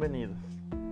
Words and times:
Bienvenidos, 0.00 0.38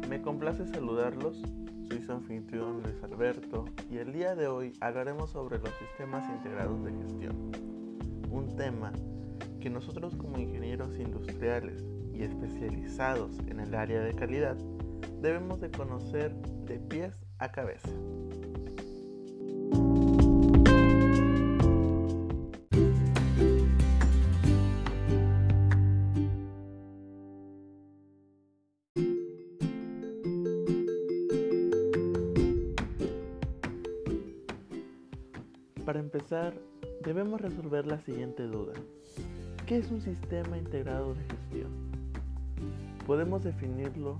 me 0.08 0.20
complace 0.20 0.66
saludarlos, 0.66 1.40
soy 1.88 2.02
su 2.02 2.10
anfitrión 2.10 2.82
Luis 2.82 3.00
Alberto 3.04 3.66
y 3.88 3.98
el 3.98 4.12
día 4.12 4.34
de 4.34 4.48
hoy 4.48 4.72
hablaremos 4.80 5.30
sobre 5.30 5.60
los 5.60 5.70
sistemas 5.78 6.28
integrados 6.28 6.84
de 6.84 6.90
gestión, 6.90 7.52
un 8.32 8.56
tema 8.56 8.92
que 9.60 9.70
nosotros 9.70 10.16
como 10.16 10.40
ingenieros 10.40 10.98
industriales 10.98 11.84
y 12.12 12.24
especializados 12.24 13.38
en 13.46 13.60
el 13.60 13.76
área 13.76 14.00
de 14.00 14.12
calidad 14.12 14.56
debemos 15.22 15.60
de 15.60 15.70
conocer 15.70 16.34
de 16.64 16.80
pies 16.80 17.14
a 17.38 17.52
cabeza. 17.52 17.90
Para 35.96 36.04
empezar, 36.04 36.52
debemos 37.02 37.40
resolver 37.40 37.86
la 37.86 37.98
siguiente 38.02 38.42
duda. 38.42 38.74
¿Qué 39.64 39.78
es 39.78 39.90
un 39.90 40.02
sistema 40.02 40.58
integrado 40.58 41.14
de 41.14 41.22
gestión? 41.22 41.70
Podemos 43.06 43.42
definirlo 43.42 44.18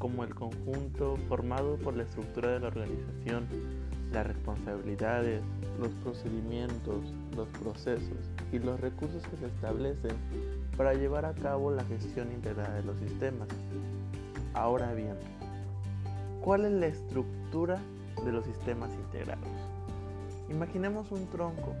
como 0.00 0.24
el 0.24 0.34
conjunto 0.34 1.16
formado 1.28 1.76
por 1.76 1.96
la 1.96 2.02
estructura 2.02 2.50
de 2.50 2.58
la 2.58 2.66
organización, 2.66 3.46
las 4.12 4.26
responsabilidades, 4.26 5.40
los 5.78 5.90
procedimientos, 6.02 7.04
los 7.36 7.46
procesos 7.62 8.18
y 8.50 8.58
los 8.58 8.80
recursos 8.80 9.22
que 9.28 9.36
se 9.36 9.46
establecen 9.46 10.16
para 10.76 10.94
llevar 10.94 11.26
a 11.26 11.34
cabo 11.34 11.70
la 11.70 11.84
gestión 11.84 12.32
integrada 12.32 12.74
de 12.74 12.82
los 12.82 12.98
sistemas. 12.98 13.46
Ahora 14.52 14.92
bien, 14.94 15.14
¿cuál 16.40 16.64
es 16.64 16.72
la 16.72 16.86
estructura 16.86 17.78
de 18.24 18.32
los 18.32 18.44
sistemas 18.46 18.92
integrados? 18.94 19.73
Imaginemos 20.48 21.10
un 21.10 21.26
tronco 21.28 21.74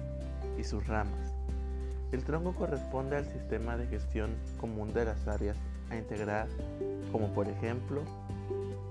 y 0.58 0.64
sus 0.64 0.86
ramas. 0.86 1.34
El 2.12 2.24
tronco 2.24 2.54
corresponde 2.54 3.16
al 3.16 3.26
sistema 3.26 3.76
de 3.76 3.86
gestión 3.86 4.30
común 4.60 4.92
de 4.94 5.04
las 5.04 5.26
áreas 5.26 5.56
a 5.90 5.96
integrar, 5.96 6.48
como 7.12 7.32
por 7.34 7.48
ejemplo 7.48 8.02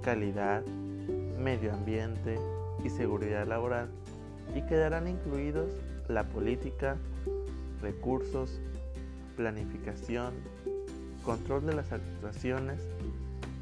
calidad, 0.03 0.63
medio 1.39 1.73
ambiente 1.73 2.37
y 2.83 2.89
seguridad 2.89 3.47
laboral, 3.47 3.89
y 4.55 4.61
quedarán 4.63 5.07
incluidos 5.07 5.71
la 6.07 6.23
política, 6.25 6.97
recursos, 7.81 8.59
planificación, 9.37 10.33
control 11.23 11.65
de 11.65 11.75
las 11.75 11.91
actuaciones, 11.91 12.81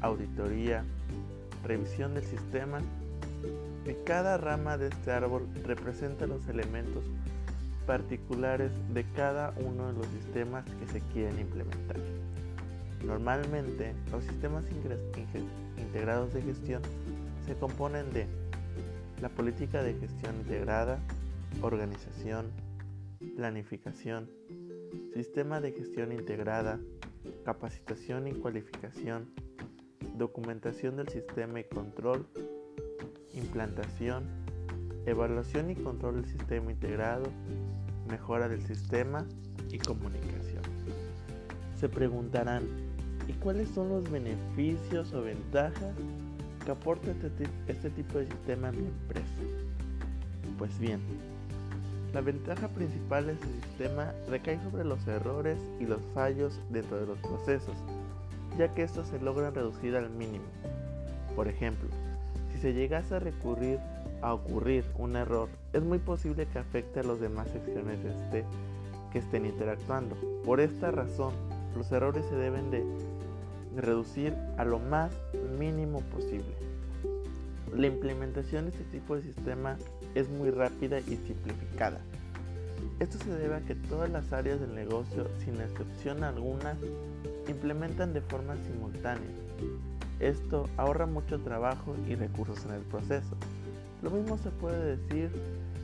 auditoría, 0.00 0.84
revisión 1.64 2.14
del 2.14 2.24
sistema 2.24 2.80
y 3.84 3.94
cada 4.04 4.36
rama 4.36 4.78
de 4.78 4.88
este 4.88 5.10
árbol 5.10 5.48
representa 5.64 6.26
los 6.26 6.46
elementos 6.48 7.04
particulares 7.86 8.70
de 8.94 9.04
cada 9.12 9.52
uno 9.58 9.88
de 9.88 9.98
los 9.98 10.06
sistemas 10.08 10.64
que 10.64 10.86
se 10.86 11.00
quieren 11.12 11.38
implementar. 11.40 11.96
Normalmente, 13.04 13.94
los 14.12 14.24
sistemas 14.24 14.64
integrados 15.76 16.32
de 16.32 16.42
gestión 16.42 16.82
se 17.46 17.54
componen 17.54 18.12
de 18.12 18.26
la 19.20 19.28
política 19.28 19.82
de 19.82 19.94
gestión 19.94 20.36
integrada, 20.36 21.00
organización, 21.60 22.46
planificación, 23.36 24.30
sistema 25.14 25.60
de 25.60 25.72
gestión 25.72 26.12
integrada, 26.12 26.78
capacitación 27.44 28.28
y 28.28 28.32
cualificación, 28.32 29.28
documentación 30.16 30.96
del 30.96 31.08
sistema 31.08 31.60
y 31.60 31.64
control, 31.64 32.26
implantación, 33.34 34.24
evaluación 35.06 35.70
y 35.70 35.74
control 35.74 36.22
del 36.22 36.30
sistema 36.30 36.70
integrado, 36.70 37.24
mejora 38.08 38.48
del 38.48 38.62
sistema 38.62 39.24
y 39.70 39.78
comunicación. 39.78 40.62
Se 41.78 41.88
preguntarán, 41.88 42.62
¿y 43.26 43.32
cuáles 43.34 43.68
son 43.70 43.88
los 43.88 44.10
beneficios 44.10 45.12
o 45.12 45.22
ventajas 45.22 45.94
que 46.64 46.70
aporta 46.70 47.10
este, 47.10 47.48
este 47.66 47.90
tipo 47.90 48.18
de 48.18 48.26
sistema 48.26 48.68
a 48.68 48.72
mi 48.72 48.86
empresa? 48.86 49.26
Pues 50.58 50.78
bien, 50.78 51.00
la 52.12 52.20
ventaja 52.20 52.68
principal 52.68 53.26
de 53.26 53.32
este 53.32 53.46
sistema 53.46 54.12
recae 54.28 54.62
sobre 54.62 54.84
los 54.84 55.06
errores 55.08 55.58
y 55.80 55.86
los 55.86 56.00
fallos 56.14 56.60
dentro 56.70 57.00
de 57.00 57.06
los 57.06 57.18
procesos, 57.18 57.74
ya 58.58 58.72
que 58.74 58.82
estos 58.82 59.08
se 59.08 59.18
logran 59.18 59.54
reducir 59.54 59.96
al 59.96 60.10
mínimo. 60.10 60.44
Por 61.34 61.48
ejemplo, 61.48 61.88
se 62.62 62.72
llegase 62.72 63.16
a 63.16 63.18
recurrir 63.18 63.80
a 64.22 64.32
ocurrir 64.34 64.84
un 64.96 65.16
error, 65.16 65.48
es 65.72 65.82
muy 65.82 65.98
posible 65.98 66.46
que 66.46 66.60
afecte 66.60 67.00
a 67.00 67.02
las 67.02 67.18
demás 67.18 67.48
secciones 67.48 68.00
de 68.04 68.10
este 68.10 68.44
que 69.12 69.18
estén 69.18 69.46
interactuando. 69.46 70.14
Por 70.44 70.60
esta 70.60 70.92
razón, 70.92 71.34
los 71.76 71.90
errores 71.90 72.24
se 72.26 72.36
deben 72.36 72.70
de 72.70 72.84
reducir 73.76 74.32
a 74.58 74.64
lo 74.64 74.78
más 74.78 75.10
mínimo 75.58 76.02
posible. 76.02 76.54
La 77.76 77.88
implementación 77.88 78.66
de 78.66 78.70
este 78.70 78.84
tipo 78.84 79.16
de 79.16 79.22
sistema 79.22 79.76
es 80.14 80.28
muy 80.28 80.50
rápida 80.50 81.00
y 81.00 81.16
simplificada. 81.16 81.98
Esto 83.00 83.18
se 83.18 83.30
debe 83.34 83.56
a 83.56 83.60
que 83.60 83.74
todas 83.74 84.08
las 84.08 84.32
áreas 84.32 84.60
del 84.60 84.76
negocio, 84.76 85.26
sin 85.44 85.60
excepción 85.60 86.22
alguna, 86.22 86.76
implementan 87.48 88.12
de 88.12 88.20
forma 88.20 88.54
simultánea. 88.56 89.30
Esto 90.20 90.68
ahorra 90.76 91.06
mucho 91.06 91.40
trabajo 91.40 91.96
y 92.08 92.14
recursos 92.14 92.64
en 92.66 92.72
el 92.72 92.82
proceso. 92.82 93.36
Lo 94.02 94.10
mismo 94.10 94.38
se 94.38 94.50
puede 94.50 94.96
decir 94.96 95.30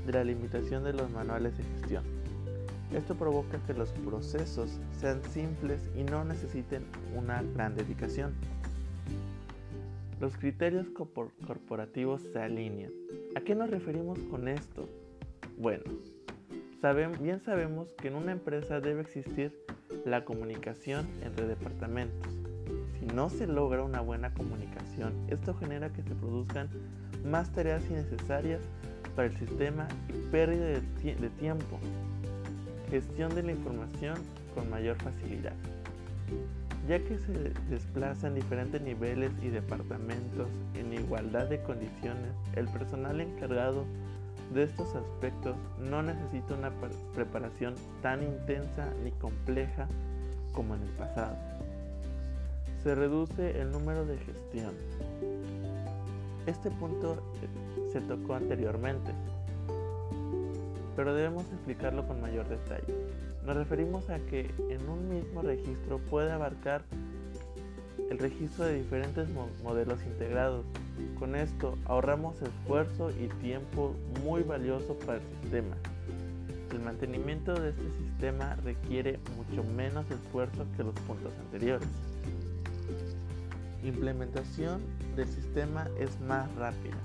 de 0.06 0.12
la 0.12 0.24
limitación 0.24 0.84
de 0.84 0.92
los 0.92 1.10
manuales 1.10 1.56
de 1.58 1.64
gestión. 1.64 2.04
Esto 2.92 3.14
provoca 3.14 3.58
que 3.66 3.74
los 3.74 3.90
procesos 3.92 4.80
sean 4.98 5.22
simples 5.22 5.80
y 5.96 6.04
no 6.04 6.24
necesiten 6.24 6.84
una 7.14 7.42
gran 7.42 7.74
dedicación. 7.74 8.32
Los 10.20 10.36
criterios 10.36 10.88
corporativos 10.90 12.22
se 12.22 12.40
alinean. 12.40 12.92
¿A 13.36 13.40
qué 13.40 13.54
nos 13.54 13.70
referimos 13.70 14.18
con 14.30 14.48
esto? 14.48 14.88
Bueno, 15.58 15.84
bien 17.20 17.40
sabemos 17.40 17.88
que 17.94 18.08
en 18.08 18.14
una 18.14 18.32
empresa 18.32 18.80
debe 18.80 19.02
existir 19.02 19.52
la 20.04 20.24
comunicación 20.24 21.06
entre 21.22 21.46
departamentos. 21.46 22.37
Si 22.98 23.06
no 23.06 23.28
se 23.28 23.46
logra 23.46 23.84
una 23.84 24.00
buena 24.00 24.32
comunicación, 24.34 25.12
esto 25.28 25.54
genera 25.54 25.90
que 25.90 26.02
se 26.02 26.14
produzcan 26.14 26.68
más 27.24 27.50
tareas 27.52 27.84
innecesarias 27.88 28.60
para 29.14 29.28
el 29.28 29.38
sistema 29.38 29.86
y 30.08 30.30
pérdida 30.30 30.66
de, 30.66 31.30
tiempo. 31.38 31.78
Gestión 32.90 33.34
de 33.34 33.42
la 33.42 33.52
información 33.52 34.16
con 34.54 34.70
mayor 34.70 34.96
facilidad. 34.96 35.52
Ya 36.88 36.98
que 37.00 37.18
se 37.18 37.52
desplazan 37.68 38.34
diferentes 38.34 38.80
niveles 38.80 39.30
y 39.42 39.48
departamentos 39.48 40.48
en 40.74 40.92
igualdad 40.94 41.48
de 41.48 41.62
condiciones, 41.62 42.32
el 42.56 42.66
personal 42.68 43.20
encargado 43.20 43.84
de 44.54 44.64
estos 44.64 44.94
aspectos 44.94 45.56
no 45.78 46.02
necesita 46.02 46.54
una 46.54 46.72
preparación 47.14 47.74
tan 48.00 48.22
intensa 48.22 48.88
ni 49.04 49.12
compleja 49.12 49.86
como 50.52 50.74
en 50.74 50.82
el 50.82 50.90
pasado. 50.90 51.57
Se 52.82 52.94
reduce 52.94 53.60
el 53.60 53.72
número 53.72 54.06
de 54.06 54.16
gestión, 54.18 54.74
este 56.46 56.70
punto 56.70 57.22
eh, 57.42 57.90
se 57.92 58.00
tocó 58.00 58.34
anteriormente, 58.34 59.12
pero 60.96 61.14
debemos 61.14 61.44
explicarlo 61.52 62.06
con 62.06 62.20
mayor 62.20 62.48
detalle. 62.48 62.94
Nos 63.44 63.56
referimos 63.56 64.08
a 64.08 64.18
que 64.18 64.50
en 64.70 64.88
un 64.88 65.08
mismo 65.08 65.42
registro 65.42 65.98
puede 65.98 66.32
abarcar 66.32 66.82
el 68.10 68.18
registro 68.18 68.64
de 68.64 68.78
diferentes 68.78 69.28
modelos 69.62 70.02
integrados. 70.06 70.64
Con 71.18 71.34
esto 71.34 71.76
ahorramos 71.84 72.40
esfuerzo 72.40 73.10
y 73.10 73.28
tiempo 73.42 73.94
muy 74.24 74.42
valioso 74.42 74.94
para 75.00 75.18
el 75.18 75.24
sistema. 75.42 75.76
El 76.72 76.80
mantenimiento 76.80 77.54
de 77.54 77.70
este 77.70 77.90
sistema 77.98 78.56
requiere 78.64 79.18
mucho 79.36 79.64
menos 79.64 80.10
esfuerzo 80.10 80.64
que 80.76 80.84
los 80.84 80.94
puntos 81.00 81.32
anteriores 81.44 81.88
implementación 83.82 84.82
del 85.16 85.28
sistema 85.28 85.88
es 85.98 86.20
más 86.20 86.52
rápida, 86.56 86.96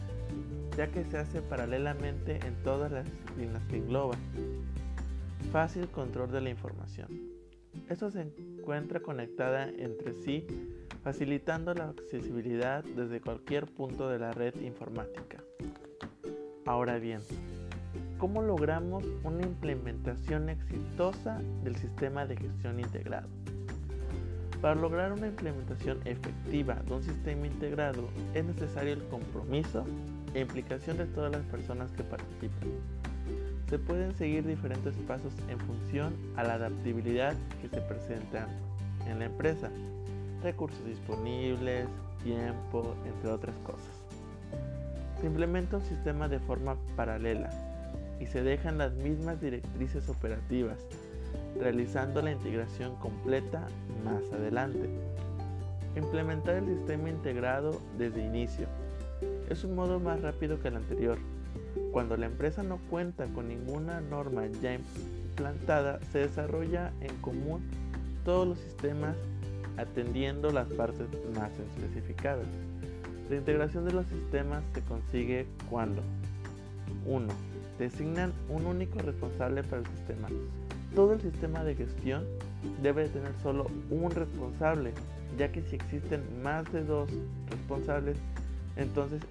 ya 0.77 0.87
que 0.87 1.03
se 1.05 1.17
hace 1.17 1.41
paralelamente 1.41 2.39
en 2.45 2.55
todas 2.63 2.91
las 2.91 3.05
disciplinas 3.05 3.65
que 3.67 3.77
engloba. 3.77 4.15
Fácil 5.51 5.87
control 5.89 6.31
de 6.31 6.41
la 6.41 6.49
información. 6.49 7.07
Esto 7.89 8.09
se 8.09 8.21
encuentra 8.21 9.01
conectada 9.01 9.69
entre 9.69 10.13
sí, 10.13 10.45
facilitando 11.03 11.73
la 11.73 11.89
accesibilidad 11.89 12.83
desde 12.83 13.19
cualquier 13.19 13.65
punto 13.65 14.09
de 14.09 14.19
la 14.19 14.31
red 14.31 14.55
informática. 14.61 15.43
Ahora 16.65 16.97
bien, 16.97 17.19
¿cómo 18.17 18.41
logramos 18.41 19.03
una 19.23 19.43
implementación 19.43 20.49
exitosa 20.49 21.39
del 21.63 21.75
sistema 21.75 22.25
de 22.25 22.37
gestión 22.37 22.79
integrado? 22.79 23.42
Para 24.63 24.75
lograr 24.75 25.11
una 25.11 25.27
implementación 25.27 25.99
efectiva 26.05 26.75
de 26.87 26.93
un 26.93 27.03
sistema 27.03 27.47
integrado 27.47 28.07
es 28.33 28.45
necesario 28.45 28.93
el 28.93 29.03
compromiso 29.09 29.83
e 30.33 30.39
implicación 30.39 30.95
de 30.95 31.05
todas 31.05 31.33
las 31.33 31.41
personas 31.47 31.91
que 31.91 32.03
participan. 32.03 32.69
Se 33.69 33.77
pueden 33.77 34.15
seguir 34.15 34.47
diferentes 34.47 34.93
pasos 35.05 35.33
en 35.49 35.59
función 35.59 36.15
a 36.37 36.45
la 36.45 36.53
adaptabilidad 36.53 37.35
que 37.61 37.67
se 37.67 37.81
presentan 37.81 38.47
en 39.05 39.19
la 39.19 39.25
empresa, 39.25 39.69
recursos 40.41 40.85
disponibles, 40.85 41.85
tiempo, 42.23 42.95
entre 43.05 43.31
otras 43.31 43.57
cosas. 43.65 44.05
Se 45.19 45.27
implementa 45.27 45.75
un 45.75 45.83
sistema 45.83 46.29
de 46.29 46.39
forma 46.39 46.77
paralela 46.95 47.49
y 48.21 48.27
se 48.27 48.41
dejan 48.41 48.77
las 48.77 48.93
mismas 48.93 49.41
directrices 49.41 50.07
operativas, 50.07 50.77
realizando 51.59 52.21
la 52.21 52.31
integración 52.31 52.95
completa 52.97 53.67
más 54.03 54.23
adelante. 54.31 54.89
Implementar 55.95 56.55
el 56.55 56.65
sistema 56.65 57.09
integrado 57.09 57.79
desde 57.97 58.25
inicio 58.25 58.67
es 59.49 59.63
un 59.63 59.75
modo 59.75 59.99
más 59.99 60.21
rápido 60.21 60.59
que 60.59 60.69
el 60.69 60.77
anterior. 60.77 61.17
Cuando 61.91 62.17
la 62.17 62.25
empresa 62.25 62.63
no 62.63 62.77
cuenta 62.89 63.25
con 63.27 63.47
ninguna 63.47 64.01
norma 64.01 64.47
ya 64.61 64.73
implantada, 64.73 65.99
se 66.11 66.19
desarrolla 66.19 66.91
en 67.01 67.15
común 67.17 67.61
todos 68.25 68.47
los 68.47 68.57
sistemas 68.59 69.15
atendiendo 69.77 70.51
las 70.51 70.67
partes 70.69 71.07
más 71.35 71.51
especificadas. 71.59 72.45
La 73.29 73.37
integración 73.37 73.85
de 73.85 73.93
los 73.93 74.05
sistemas 74.07 74.63
se 74.73 74.81
consigue 74.81 75.45
cuando 75.69 76.01
1. 77.05 77.27
Designan 77.79 78.33
un 78.49 78.65
único 78.65 78.99
responsable 78.99 79.63
para 79.63 79.81
el 79.81 79.87
sistema. 79.87 80.27
Todo 80.95 81.13
el 81.13 81.21
sistema 81.21 81.63
de 81.63 81.75
gestión 81.75 82.25
debe 82.81 83.07
tener 83.09 83.33
solo 83.41 83.65
un 83.89 84.11
responsable, 84.11 84.93
ya 85.37 85.51
que 85.51 85.61
si 85.63 85.75
existen 85.75 86.23
más 86.43 86.71
de 86.71 86.83
dos 86.83 87.09
responsables, 87.49 88.17
entonces 88.75 89.21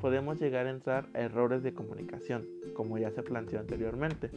podemos 0.00 0.40
llegar 0.40 0.66
a 0.66 0.70
entrar 0.70 1.08
a 1.14 1.20
errores 1.20 1.62
de 1.62 1.72
comunicación, 1.72 2.46
como 2.74 2.98
ya 2.98 3.10
se 3.10 3.22
planteó 3.22 3.60
anteriormente. 3.60 4.30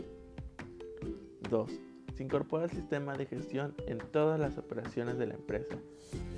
2. 1.50 1.72
Se 2.16 2.24
incorpora 2.24 2.66
el 2.66 2.72
sistema 2.72 3.16
de 3.16 3.26
gestión 3.26 3.74
en 3.86 3.98
todas 3.98 4.40
las 4.40 4.58
operaciones 4.58 5.18
de 5.18 5.28
la 5.28 5.34
empresa. 5.34 5.76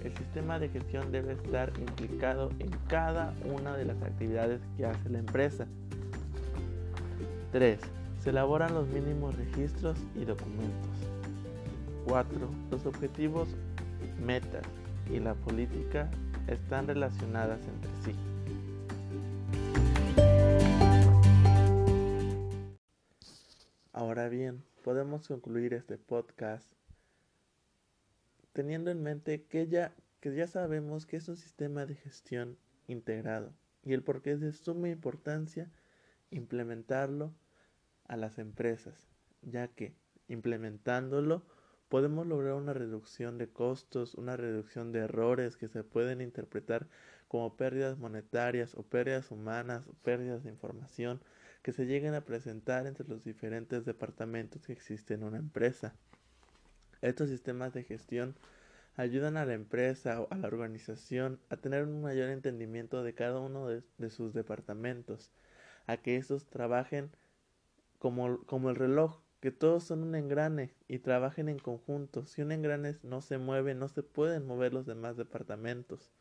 El 0.03 0.15
sistema 0.17 0.59
de 0.59 0.69
gestión 0.69 1.11
debe 1.11 1.33
estar 1.33 1.71
implicado 1.77 2.49
en 2.59 2.69
cada 2.87 3.33
una 3.45 3.77
de 3.77 3.85
las 3.85 4.01
actividades 4.01 4.61
que 4.77 4.85
hace 4.85 5.09
la 5.09 5.19
empresa. 5.19 5.67
3. 7.51 7.98
Se 8.19 8.31
elaboran 8.31 8.73
los 8.73 8.87
mínimos 8.89 9.33
registros 9.35 9.97
y 10.13 10.25
documentos. 10.25 10.91
4. 12.05 12.49
Los 12.69 12.85
objetivos, 12.85 13.47
metas 14.21 14.65
y 15.09 15.19
la 15.19 15.35
política 15.35 16.11
están 16.47 16.87
relacionadas 16.87 17.61
entre 17.65 17.91
sí. 18.03 18.15
Ahora 23.93 24.27
bien, 24.27 24.63
podemos 24.83 25.27
concluir 25.27 25.73
este 25.73 25.97
podcast 25.97 26.69
teniendo 28.51 28.91
en 28.91 29.01
mente 29.01 29.43
que 29.43 29.67
ya, 29.67 29.93
que 30.19 30.35
ya 30.35 30.47
sabemos 30.47 31.05
que 31.05 31.15
es 31.15 31.29
un 31.29 31.37
sistema 31.37 31.85
de 31.85 31.95
gestión 31.95 32.57
integrado 32.87 33.53
y 33.83 33.93
el 33.93 34.03
por 34.03 34.21
qué 34.21 34.31
es 34.31 34.41
de 34.41 34.51
suma 34.51 34.89
importancia 34.89 35.71
implementarlo 36.31 37.33
a 38.09 38.17
las 38.17 38.39
empresas, 38.39 39.07
ya 39.41 39.69
que 39.69 39.95
implementándolo 40.27 41.45
podemos 41.87 42.27
lograr 42.27 42.53
una 42.53 42.73
reducción 42.73 43.37
de 43.37 43.47
costos, 43.47 44.15
una 44.15 44.35
reducción 44.35 44.91
de 44.91 44.99
errores 44.99 45.57
que 45.57 45.69
se 45.69 45.83
pueden 45.83 46.19
interpretar 46.21 46.87
como 47.27 47.55
pérdidas 47.55 47.97
monetarias 47.97 48.75
o 48.75 48.83
pérdidas 48.83 49.31
humanas 49.31 49.85
pérdidas 50.03 50.43
de 50.43 50.49
información 50.49 51.21
que 51.61 51.71
se 51.71 51.85
lleguen 51.85 52.15
a 52.15 52.25
presentar 52.25 52.87
entre 52.87 53.07
los 53.07 53.23
diferentes 53.23 53.85
departamentos 53.85 54.65
que 54.65 54.73
existen 54.73 55.21
en 55.21 55.27
una 55.27 55.37
empresa. 55.37 55.95
Estos 57.01 57.29
sistemas 57.29 57.73
de 57.73 57.83
gestión 57.83 58.35
ayudan 58.95 59.37
a 59.37 59.45
la 59.45 59.53
empresa 59.53 60.21
o 60.21 60.27
a 60.31 60.37
la 60.37 60.47
organización 60.47 61.39
a 61.49 61.57
tener 61.57 61.83
un 61.83 62.01
mayor 62.01 62.29
entendimiento 62.29 63.03
de 63.03 63.13
cada 63.13 63.39
uno 63.39 63.67
de, 63.67 63.83
de 63.97 64.09
sus 64.09 64.33
departamentos, 64.33 65.31
a 65.87 65.97
que 65.97 66.17
estos 66.17 66.47
trabajen 66.47 67.09
como, 67.99 68.43
como 68.45 68.69
el 68.69 68.75
reloj, 68.75 69.19
que 69.39 69.51
todos 69.51 69.83
son 69.83 70.03
un 70.03 70.15
engrane 70.15 70.73
y 70.87 70.99
trabajen 70.99 71.47
en 71.47 71.59
conjunto. 71.59 72.25
Si 72.25 72.41
un 72.41 72.51
engrane 72.51 72.97
no 73.03 73.21
se 73.21 73.37
mueve, 73.37 73.75
no 73.75 73.87
se 73.87 74.03
pueden 74.03 74.45
mover 74.45 74.73
los 74.73 74.85
demás 74.85 75.15
departamentos. 75.15 76.11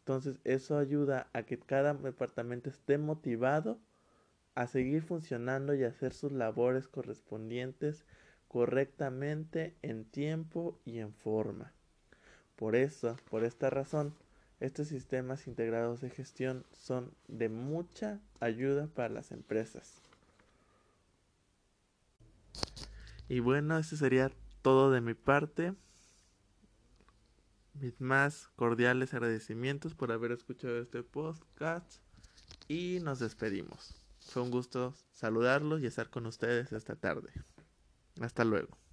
Entonces 0.00 0.36
eso 0.44 0.76
ayuda 0.78 1.28
a 1.32 1.44
que 1.44 1.58
cada 1.58 1.94
departamento 1.94 2.68
esté 2.68 2.98
motivado 2.98 3.78
a 4.54 4.66
seguir 4.66 5.02
funcionando 5.02 5.74
y 5.74 5.84
hacer 5.84 6.12
sus 6.12 6.30
labores 6.30 6.86
correspondientes 6.86 8.04
correctamente 8.48 9.74
en 9.82 10.04
tiempo 10.04 10.78
y 10.84 10.98
en 10.98 11.12
forma. 11.12 11.72
Por 12.54 12.76
eso, 12.76 13.16
por 13.30 13.44
esta 13.44 13.70
razón, 13.70 14.14
estos 14.60 14.88
sistemas 14.88 15.48
integrados 15.48 16.00
de 16.00 16.10
gestión 16.10 16.64
son 16.72 17.10
de 17.26 17.48
mucha 17.48 18.20
ayuda 18.38 18.86
para 18.86 19.08
las 19.08 19.32
empresas. 19.32 20.03
Y 23.28 23.40
bueno, 23.40 23.78
eso 23.78 23.96
sería 23.96 24.30
todo 24.62 24.90
de 24.90 25.00
mi 25.00 25.14
parte. 25.14 25.74
Mis 27.74 28.00
más 28.00 28.48
cordiales 28.56 29.14
agradecimientos 29.14 29.94
por 29.94 30.12
haber 30.12 30.32
escuchado 30.32 30.78
este 30.78 31.02
podcast 31.02 31.96
y 32.68 33.00
nos 33.02 33.18
despedimos. 33.18 33.94
Fue 34.20 34.42
un 34.42 34.50
gusto 34.50 34.94
saludarlos 35.12 35.82
y 35.82 35.86
estar 35.86 36.08
con 36.10 36.26
ustedes 36.26 36.72
esta 36.72 36.96
tarde. 36.96 37.30
Hasta 38.20 38.44
luego. 38.44 38.83